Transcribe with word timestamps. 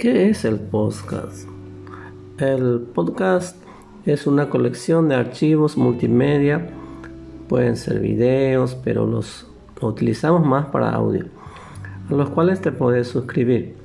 ¿Qué 0.00 0.30
es 0.30 0.46
el 0.46 0.58
podcast? 0.58 1.46
El 2.38 2.88
podcast 2.94 3.62
es 4.06 4.26
una 4.26 4.48
colección 4.48 5.10
de 5.10 5.14
archivos 5.14 5.76
multimedia, 5.76 6.70
pueden 7.50 7.76
ser 7.76 8.00
videos, 8.00 8.74
pero 8.76 9.04
los 9.04 9.46
utilizamos 9.82 10.46
más 10.46 10.64
para 10.68 10.94
audio, 10.94 11.26
a 12.08 12.14
los 12.14 12.30
cuales 12.30 12.62
te 12.62 12.72
puedes 12.72 13.08
suscribir. 13.08 13.76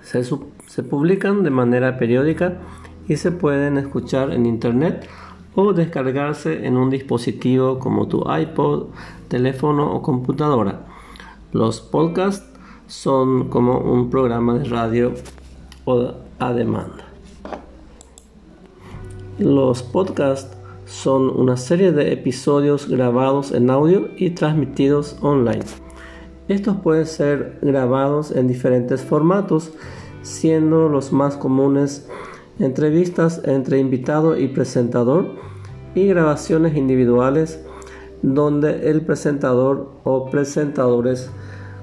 Se, 0.00 0.24
se 0.24 0.82
publican 0.82 1.42
de 1.42 1.50
manera 1.50 1.98
periódica 1.98 2.54
y 3.08 3.16
se 3.16 3.30
pueden 3.30 3.76
escuchar 3.76 4.32
en 4.32 4.46
internet 4.46 5.06
o 5.54 5.74
descargarse 5.74 6.66
en 6.66 6.78
un 6.78 6.88
dispositivo 6.88 7.78
como 7.78 8.08
tu 8.08 8.24
iPod, 8.34 8.86
teléfono 9.28 9.92
o 9.92 10.00
computadora. 10.00 10.86
Los 11.52 11.82
podcasts 11.82 12.57
son 12.88 13.48
como 13.48 13.78
un 13.78 14.10
programa 14.10 14.58
de 14.58 14.64
radio 14.64 15.12
o 15.84 16.14
a 16.38 16.52
demanda. 16.52 17.04
Los 19.38 19.82
podcasts 19.82 20.56
son 20.86 21.28
una 21.28 21.56
serie 21.56 21.92
de 21.92 22.12
episodios 22.12 22.88
grabados 22.88 23.52
en 23.52 23.70
audio 23.70 24.08
y 24.16 24.30
transmitidos 24.30 25.16
online. 25.20 25.64
Estos 26.48 26.78
pueden 26.78 27.06
ser 27.06 27.58
grabados 27.60 28.30
en 28.30 28.48
diferentes 28.48 29.02
formatos, 29.02 29.70
siendo 30.22 30.88
los 30.88 31.12
más 31.12 31.36
comunes 31.36 32.08
entrevistas 32.58 33.42
entre 33.44 33.78
invitado 33.78 34.36
y 34.36 34.48
presentador 34.48 35.26
y 35.94 36.06
grabaciones 36.06 36.74
individuales 36.76 37.62
donde 38.22 38.90
el 38.90 39.02
presentador 39.02 39.90
o 40.04 40.30
presentadores 40.30 41.30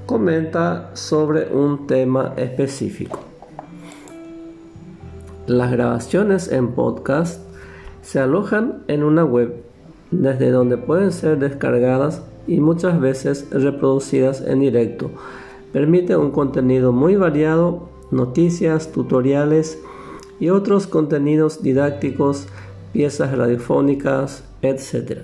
comenta 0.06 0.92
sobre 0.94 1.48
un 1.54 1.88
tema 1.88 2.34
específico. 2.38 3.20
Las 5.48 5.72
grabaciones 5.72 6.52
en 6.52 6.74
podcast 6.74 7.42
se 8.02 8.20
alojan 8.20 8.84
en 8.88 9.04
una 9.04 9.24
web 9.24 9.64
desde 10.12 10.52
donde 10.52 10.78
pueden 10.78 11.12
ser 11.12 11.40
descargadas 11.40 12.24
y 12.48 12.60
muchas 12.60 13.00
veces 13.00 13.48
reproducidas 13.52 14.42
en 14.42 14.60
directo. 14.60 15.12
Permite 15.74 16.16
un 16.16 16.32
contenido 16.32 16.92
muy 16.92 17.16
variado, 17.16 17.90
noticias, 18.12 18.92
tutoriales 18.92 19.80
y 20.40 20.50
otros 20.50 20.88
contenidos 20.88 21.64
didácticos, 21.64 22.48
piezas 22.94 23.36
radiofónicas, 23.36 24.44
etc. 24.62 25.24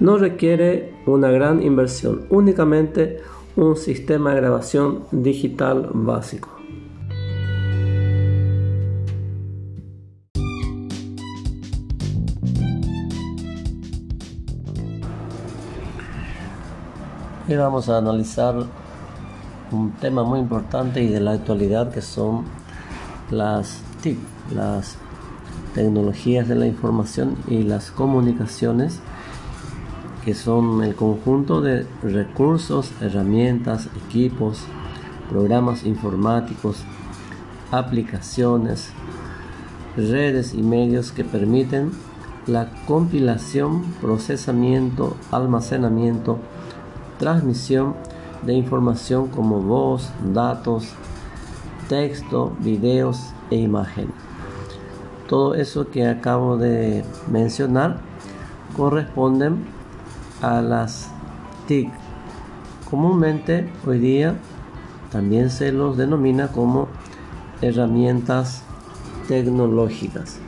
No 0.00 0.18
requiere 0.18 0.94
una 1.06 1.30
gran 1.30 1.62
inversión, 1.62 2.26
únicamente 2.30 3.20
un 3.56 3.76
sistema 3.76 4.30
de 4.30 4.40
grabación 4.40 5.04
digital 5.10 5.90
básico. 5.92 6.48
Y 17.48 17.54
vamos 17.56 17.88
a 17.88 17.98
analizar 17.98 18.54
un 19.72 19.92
tema 20.00 20.22
muy 20.22 20.38
importante 20.38 21.02
y 21.02 21.08
de 21.08 21.18
la 21.18 21.32
actualidad 21.32 21.92
que 21.92 22.00
son 22.00 22.44
las 23.30 23.82
TIC, 24.02 24.18
las 24.54 24.96
tecnologías 25.74 26.46
de 26.46 26.54
la 26.54 26.66
información 26.66 27.36
y 27.48 27.62
las 27.64 27.90
comunicaciones 27.90 29.00
que 30.24 30.34
son 30.34 30.82
el 30.82 30.94
conjunto 30.94 31.60
de 31.60 31.86
recursos, 32.02 32.92
herramientas, 33.00 33.88
equipos, 34.06 34.64
programas 35.30 35.84
informáticos, 35.84 36.84
aplicaciones, 37.70 38.90
redes 39.96 40.54
y 40.54 40.62
medios 40.62 41.12
que 41.12 41.24
permiten 41.24 41.92
la 42.46 42.70
compilación, 42.86 43.82
procesamiento, 44.00 45.16
almacenamiento, 45.30 46.38
transmisión 47.18 47.94
de 48.42 48.54
información 48.54 49.28
como 49.28 49.60
voz, 49.60 50.10
datos, 50.32 50.88
texto, 51.88 52.52
videos 52.60 53.32
e 53.50 53.56
imagen. 53.56 54.08
Todo 55.28 55.54
eso 55.54 55.90
que 55.90 56.08
acabo 56.08 56.56
de 56.56 57.04
mencionar 57.30 57.98
corresponden 58.76 59.79
a 60.42 60.60
las 60.62 61.10
TIC. 61.66 61.90
Comúnmente 62.88 63.70
hoy 63.86 63.98
día 63.98 64.34
también 65.12 65.50
se 65.50 65.72
los 65.72 65.96
denomina 65.96 66.48
como 66.48 66.88
herramientas 67.60 68.62
tecnológicas. 69.28 70.38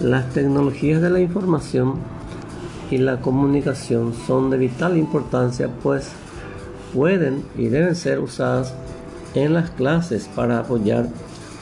Las 0.00 0.32
tecnologías 0.32 1.02
de 1.02 1.10
la 1.10 1.18
información 1.18 1.94
y 2.88 2.98
la 2.98 3.20
comunicación 3.20 4.14
son 4.14 4.48
de 4.48 4.56
vital 4.56 4.96
importancia 4.96 5.68
pues 5.82 6.12
pueden 6.94 7.44
y 7.56 7.68
deben 7.68 7.94
ser 7.94 8.20
usadas 8.20 8.74
en 9.34 9.54
las 9.54 9.70
clases 9.70 10.28
para 10.34 10.60
apoyar 10.60 11.08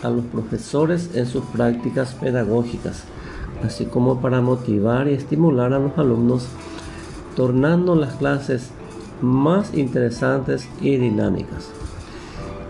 a 0.02 0.10
los 0.10 0.24
profesores 0.26 1.10
en 1.14 1.26
sus 1.26 1.44
prácticas 1.44 2.14
pedagógicas, 2.14 3.04
así 3.64 3.86
como 3.86 4.20
para 4.20 4.40
motivar 4.40 5.08
y 5.08 5.14
estimular 5.14 5.72
a 5.72 5.78
los 5.78 5.96
alumnos, 5.98 6.48
tornando 7.34 7.94
las 7.94 8.14
clases 8.14 8.70
más 9.20 9.74
interesantes 9.74 10.68
y 10.80 10.96
dinámicas. 10.96 11.70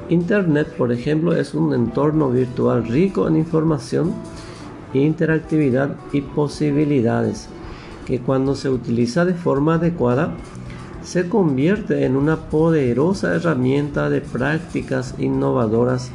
Internet, 0.09 0.69
por 0.77 0.93
ejemplo, 0.93 1.34
es 1.34 1.55
un 1.55 1.75
entorno 1.75 2.31
virtual 2.31 2.87
rico 2.87 3.27
en 3.27 3.37
información, 3.37 4.15
interactividad 4.94 5.97
y 6.12 6.21
posibilidades 6.21 7.49
que 8.06 8.21
cuando 8.21 8.55
se 8.55 8.71
utiliza 8.71 9.25
de 9.25 9.34
forma 9.34 9.75
adecuada 9.75 10.34
se 11.06 11.28
convierte 11.28 12.05
en 12.05 12.17
una 12.17 12.37
poderosa 12.50 13.37
herramienta 13.37 14.11
de 14.11 14.21
prácticas 14.21 15.15
innovadoras 15.19 16.11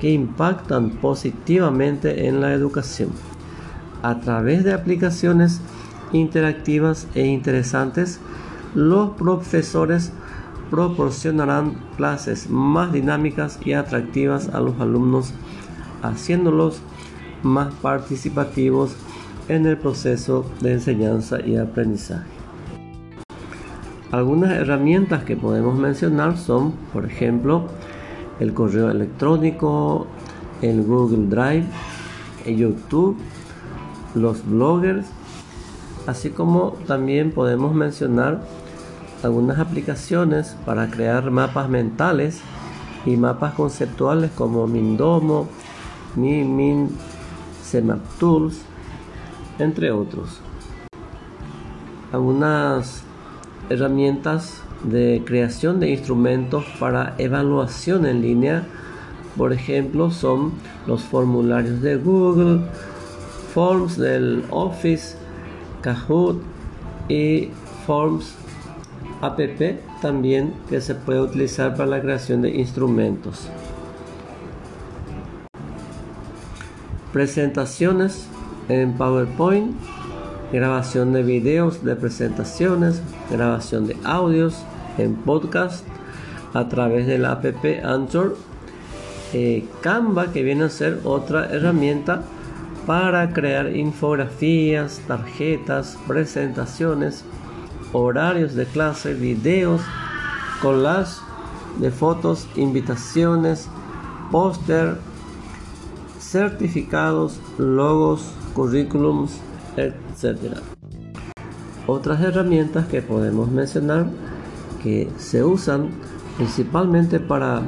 que 0.00 0.10
impactan 0.10 0.90
positivamente 0.90 2.28
en 2.28 2.42
la 2.42 2.52
educación. 2.52 3.08
A 4.02 4.20
través 4.20 4.62
de 4.62 4.74
aplicaciones 4.74 5.62
interactivas 6.12 7.06
e 7.14 7.24
interesantes, 7.24 8.20
los 8.74 9.12
profesores 9.12 10.12
proporcionarán 10.70 11.76
clases 11.96 12.50
más 12.50 12.92
dinámicas 12.92 13.58
y 13.64 13.72
atractivas 13.72 14.50
a 14.50 14.60
los 14.60 14.78
alumnos, 14.78 15.32
haciéndolos 16.02 16.82
más 17.42 17.72
participativos 17.76 18.94
en 19.48 19.64
el 19.64 19.78
proceso 19.78 20.44
de 20.60 20.74
enseñanza 20.74 21.40
y 21.40 21.56
aprendizaje. 21.56 22.33
Algunas 24.14 24.52
herramientas 24.52 25.24
que 25.24 25.36
podemos 25.36 25.76
mencionar 25.76 26.38
son, 26.38 26.70
por 26.92 27.04
ejemplo, 27.04 27.64
el 28.38 28.54
correo 28.54 28.88
electrónico, 28.88 30.06
el 30.62 30.84
Google 30.84 31.26
Drive, 31.26 31.64
el 32.46 32.56
YouTube, 32.56 33.16
los 34.14 34.46
bloggers, 34.46 35.04
así 36.06 36.30
como 36.30 36.76
también 36.86 37.32
podemos 37.32 37.74
mencionar 37.74 38.40
algunas 39.24 39.58
aplicaciones 39.58 40.56
para 40.64 40.88
crear 40.88 41.32
mapas 41.32 41.68
mentales 41.68 42.40
y 43.04 43.16
mapas 43.16 43.54
conceptuales 43.54 44.30
como 44.30 44.68
Mindomo, 44.68 45.48
MiMin, 46.14 46.88
Tools, 48.20 48.62
entre 49.58 49.90
otros. 49.90 50.38
Algunas 52.12 53.02
herramientas 53.70 54.62
de 54.82 55.22
creación 55.24 55.80
de 55.80 55.90
instrumentos 55.90 56.64
para 56.78 57.14
evaluación 57.18 58.06
en 58.06 58.22
línea. 58.22 58.66
Por 59.36 59.52
ejemplo, 59.52 60.10
son 60.10 60.52
los 60.86 61.02
formularios 61.02 61.80
de 61.80 61.96
Google, 61.96 62.60
Forms 63.52 63.96
del 63.96 64.44
Office, 64.50 65.16
Kahoot 65.82 66.40
y 67.08 67.50
Forms 67.86 68.34
app 69.20 69.40
también 70.00 70.52
que 70.68 70.80
se 70.80 70.94
puede 70.94 71.20
utilizar 71.20 71.76
para 71.76 71.86
la 71.86 72.00
creación 72.00 72.42
de 72.42 72.50
instrumentos. 72.50 73.48
Presentaciones 77.12 78.26
en 78.68 78.92
PowerPoint 78.94 79.74
grabación 80.54 81.12
de 81.12 81.24
videos 81.24 81.84
de 81.84 81.96
presentaciones, 81.96 83.02
grabación 83.28 83.88
de 83.88 83.96
audios 84.04 84.62
en 84.98 85.16
podcast 85.16 85.84
a 86.54 86.68
través 86.68 87.08
de 87.08 87.18
la 87.18 87.32
app 87.32 87.64
Anchor, 87.82 88.36
eh, 89.32 89.64
Canva 89.80 90.32
que 90.32 90.44
viene 90.44 90.64
a 90.64 90.70
ser 90.70 91.00
otra 91.02 91.46
herramienta 91.46 92.22
para 92.86 93.32
crear 93.32 93.74
infografías, 93.74 95.00
tarjetas, 95.08 95.98
presentaciones, 96.06 97.24
horarios 97.92 98.54
de 98.54 98.66
clase, 98.66 99.12
videos, 99.12 99.80
collage 100.62 101.20
de 101.80 101.90
fotos, 101.90 102.46
invitaciones, 102.54 103.68
póster, 104.30 104.98
certificados, 106.20 107.40
logos, 107.58 108.30
currículums, 108.54 109.40
etc. 109.76 110.03
Otras 111.86 112.20
herramientas 112.20 112.86
que 112.86 113.02
podemos 113.02 113.50
mencionar 113.50 114.06
que 114.82 115.08
se 115.18 115.42
usan 115.42 115.90
principalmente 116.36 117.20
para 117.20 117.62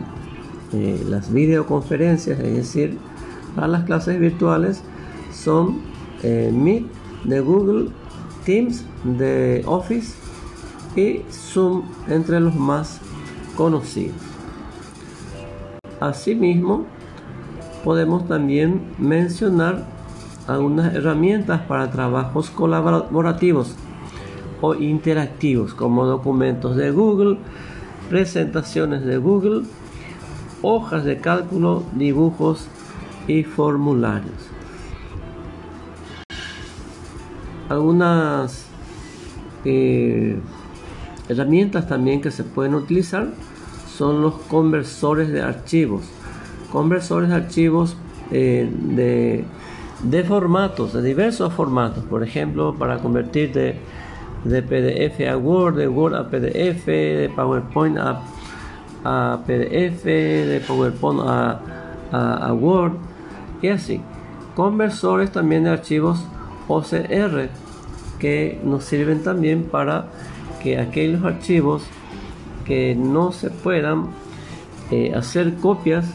eh, 0.72 1.04
las 1.08 1.32
videoconferencias, 1.32 2.38
es 2.40 2.54
decir, 2.54 2.98
para 3.54 3.68
las 3.68 3.84
clases 3.84 4.18
virtuales, 4.18 4.82
son 5.32 5.80
eh, 6.22 6.50
Meet 6.52 6.86
de 7.24 7.40
Google, 7.40 7.90
Teams 8.44 8.84
de 9.04 9.62
Office 9.66 10.14
y 10.94 11.22
Zoom 11.30 11.82
entre 12.08 12.40
los 12.40 12.54
más 12.54 13.00
conocidos. 13.56 14.16
Asimismo, 16.00 16.86
podemos 17.84 18.28
también 18.28 18.82
mencionar 18.98 19.95
algunas 20.46 20.94
herramientas 20.94 21.60
para 21.62 21.90
trabajos 21.90 22.50
colaborativos 22.50 23.74
o 24.60 24.74
interactivos 24.74 25.74
como 25.74 26.06
documentos 26.06 26.76
de 26.76 26.90
Google, 26.90 27.38
presentaciones 28.08 29.04
de 29.04 29.18
Google, 29.18 29.62
hojas 30.62 31.04
de 31.04 31.18
cálculo, 31.18 31.82
dibujos 31.92 32.68
y 33.26 33.42
formularios. 33.42 34.50
Algunas 37.68 38.66
eh, 39.64 40.38
herramientas 41.28 41.88
también 41.88 42.20
que 42.20 42.30
se 42.30 42.44
pueden 42.44 42.74
utilizar 42.74 43.28
son 43.88 44.22
los 44.22 44.34
conversores 44.34 45.28
de 45.28 45.42
archivos. 45.42 46.04
Conversores 46.70 47.30
de 47.30 47.34
archivos 47.34 47.96
eh, 48.30 48.70
de, 48.72 49.44
de, 50.02 50.24
formatos, 50.24 50.92
de 50.92 51.02
diversos 51.02 51.52
formatos. 51.52 52.04
Por 52.04 52.22
ejemplo, 52.22 52.74
para 52.74 52.98
convertir 52.98 53.52
de, 53.52 53.76
de 54.44 54.62
PDF 54.62 55.20
a 55.28 55.36
Word, 55.36 55.76
de 55.76 55.88
Word 55.88 56.14
a 56.14 56.28
PDF, 56.28 56.86
de 56.86 57.30
PowerPoint 57.34 57.98
a, 57.98 58.20
a 59.04 59.38
PDF, 59.46 60.04
de 60.04 60.62
PowerPoint 60.66 61.20
a, 61.22 61.60
a, 62.12 62.52
Word 62.52 62.92
y 63.62 63.68
así. 63.68 64.00
Conversores 64.54 65.32
también 65.32 65.64
de 65.64 65.70
archivos 65.70 66.24
OCR 66.68 67.48
que 68.18 68.60
nos 68.64 68.84
sirven 68.84 69.22
también 69.22 69.64
para 69.64 70.06
que 70.62 70.78
aquellos 70.78 71.22
archivos 71.24 71.82
que 72.64 72.94
no 72.94 73.32
se 73.32 73.50
puedan 73.50 74.06
eh, 74.90 75.12
hacer 75.14 75.54
copias 75.56 76.06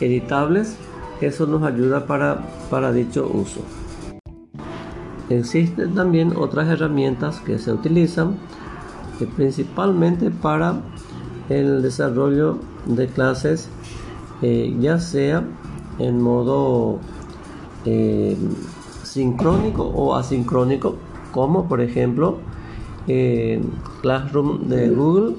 editables, 0.00 0.78
eso 1.20 1.46
nos 1.46 1.62
ayuda 1.62 2.06
para, 2.06 2.46
para 2.70 2.92
dicho 2.92 3.30
uso. 3.32 3.60
Existen 5.28 5.94
también 5.94 6.34
otras 6.36 6.68
herramientas 6.68 7.40
que 7.40 7.58
se 7.58 7.72
utilizan 7.72 8.36
eh, 9.20 9.28
principalmente 9.36 10.30
para 10.30 10.80
el 11.48 11.82
desarrollo 11.82 12.58
de 12.86 13.08
clases, 13.08 13.68
eh, 14.42 14.76
ya 14.80 15.00
sea 15.00 15.44
en 15.98 16.20
modo 16.20 17.00
sincrónico 19.04 19.84
o 19.84 20.16
asincrónico, 20.16 20.96
como 21.30 21.68
por 21.68 21.80
ejemplo 21.80 22.38
Classroom 24.02 24.68
de 24.68 24.90
Google, 24.90 25.36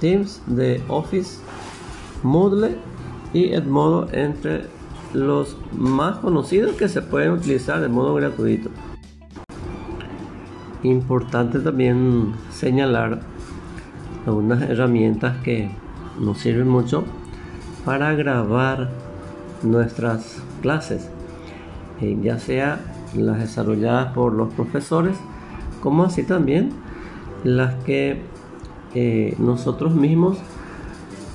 Teams 0.00 0.40
de 0.46 0.80
Office, 0.88 1.40
Moodle 2.22 2.76
y 3.32 3.52
Edmodo 3.52 4.08
entre 4.12 4.77
los 5.12 5.56
más 5.72 6.18
conocidos 6.18 6.76
que 6.76 6.88
se 6.88 7.02
pueden 7.02 7.32
utilizar 7.32 7.80
de 7.80 7.88
modo 7.88 8.14
gratuito. 8.14 8.70
Importante 10.82 11.58
también 11.58 12.34
señalar 12.50 13.20
algunas 14.26 14.62
herramientas 14.62 15.38
que 15.42 15.70
nos 16.20 16.38
sirven 16.38 16.68
mucho 16.68 17.04
para 17.84 18.14
grabar 18.14 18.90
nuestras 19.62 20.42
clases, 20.60 21.08
eh, 22.00 22.16
ya 22.22 22.38
sea 22.38 22.80
las 23.16 23.38
desarrolladas 23.38 24.12
por 24.12 24.32
los 24.32 24.52
profesores, 24.52 25.16
como 25.82 26.04
así 26.04 26.22
también 26.22 26.70
las 27.44 27.74
que 27.84 28.22
eh, 28.94 29.34
nosotros 29.38 29.94
mismos 29.94 30.38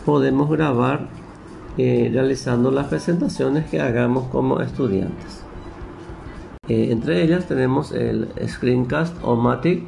podemos 0.06 0.50
grabar 0.50 1.08
eh, 1.78 2.10
realizando 2.14 2.72
las 2.72 2.88
presentaciones 2.88 3.70
que 3.70 3.82
hagamos 3.82 4.28
como 4.30 4.62
estudiantes. 4.62 5.44
Eh, 6.68 6.90
entre 6.92 7.22
ellas 7.24 7.48
tenemos 7.48 7.92
el 7.92 8.30
Screencast 8.48 9.16
o 9.24 9.36
Matic 9.36 9.84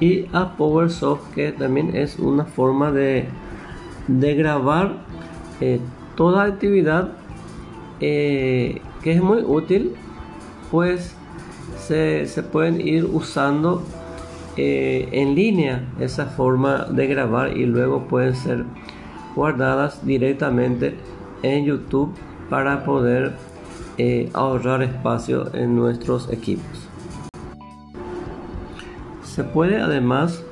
y 0.00 0.26
a 0.32 0.56
PowerSoft 0.56 1.34
que 1.34 1.52
también 1.52 1.94
es 1.94 2.18
una 2.18 2.44
forma 2.44 2.90
de, 2.90 3.26
de 4.08 4.34
grabar 4.34 5.04
toda 6.16 6.44
actividad 6.44 7.12
que 8.00 8.80
es 9.04 9.22
muy 9.22 9.42
útil 9.42 9.94
pues 10.70 11.14
se, 11.78 12.26
se 12.26 12.42
pueden 12.42 12.80
ir 12.80 13.04
usando 13.04 13.82
eh, 14.56 15.08
en 15.10 15.34
línea 15.34 15.82
esa 15.98 16.26
forma 16.26 16.84
de 16.84 17.08
grabar 17.08 17.56
y 17.56 17.66
luego 17.66 18.06
pueden 18.06 18.36
ser 18.36 18.64
guardadas 19.34 20.04
directamente 20.06 20.94
en 21.42 21.64
YouTube 21.64 22.14
para 22.50 22.84
poder 22.84 23.32
eh, 23.98 24.30
ahorrar 24.32 24.82
espacio 24.82 25.54
en 25.54 25.76
nuestros 25.76 26.30
equipos. 26.32 26.88
Se 29.24 29.44
puede 29.44 29.80
además 29.80 30.42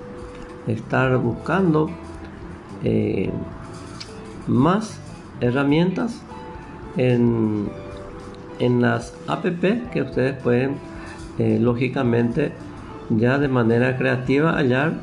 estar 0.67 1.17
buscando 1.19 1.91
eh, 2.85 3.31
más 4.47 4.99
herramientas 5.41 6.21
en, 6.97 7.69
en 8.59 8.81
las 8.81 9.15
app 9.29 9.45
que 9.93 10.03
ustedes 10.03 10.41
pueden 10.43 10.77
lógicamente 11.39 12.53
ya 13.11 13.39
de 13.39 13.49
manera 13.49 13.97
creativa 13.97 14.53
hallar, 14.53 14.95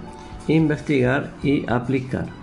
investigar 0.48 1.31
y 1.43 1.69
aplicar. 1.69 2.38